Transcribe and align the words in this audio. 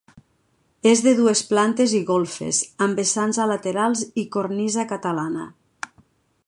És 0.91 1.03
de 1.07 1.11
dues 1.19 1.43
plantes 1.49 1.93
i 1.99 2.01
golfes 2.07 2.63
amb 2.87 3.01
vessants 3.03 3.41
a 3.45 3.49
laterals 3.53 4.03
i 4.23 4.27
cornisa 4.37 4.87
catalana. 4.95 5.47